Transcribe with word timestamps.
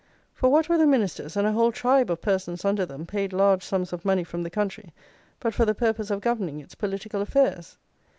For 0.33 0.49
what 0.49 0.67
were 0.67 0.79
the 0.79 0.87
ministers, 0.87 1.37
and 1.37 1.45
a 1.45 1.51
whole 1.51 1.71
tribe 1.71 2.09
of 2.09 2.23
persons 2.23 2.65
under 2.65 2.87
them, 2.87 3.05
paid 3.05 3.33
large 3.33 3.61
sums 3.63 3.93
of 3.93 4.03
money 4.03 4.23
from 4.23 4.41
the 4.41 4.49
country 4.49 4.93
but 5.39 5.53
for 5.53 5.63
the 5.63 5.75
purpose 5.75 6.09
of 6.09 6.21
governing 6.21 6.59
its 6.59 6.73
political 6.73 7.21
affairs. 7.21 7.77